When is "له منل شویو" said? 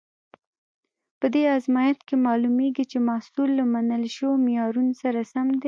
3.59-4.41